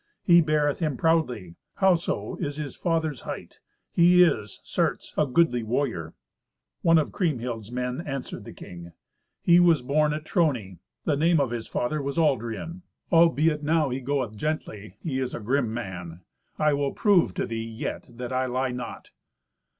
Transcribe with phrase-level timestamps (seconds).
[0.23, 1.57] He beareth him proudly.
[1.75, 3.59] Howso is his father hight,
[3.93, 6.15] he is, certes, a goodly warrior."
[6.81, 8.93] One of Kriemhild's men answered the king,
[9.43, 10.79] "He was born at Trony.
[11.05, 12.81] The name of his father was Aldrian.
[13.11, 16.21] Albeit now he goeth gently, he is a grim man.
[16.57, 19.11] I will prove to thee yet that I lie not."